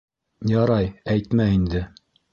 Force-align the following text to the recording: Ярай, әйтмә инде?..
Ярай, 0.51 0.89
әйтмә 1.17 1.49
инде?.. 1.59 1.87